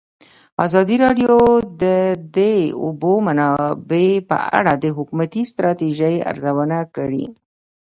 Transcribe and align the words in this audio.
ازادي 0.65 0.95
راډیو 1.05 1.33
د 1.81 1.85
د 2.37 2.39
اوبو 2.83 3.13
منابع 3.27 4.07
په 4.29 4.37
اړه 4.57 4.73
د 4.83 4.85
حکومتي 4.97 5.41
ستراتیژۍ 5.51 6.15
ارزونه 6.29 6.77
کړې. 6.95 7.25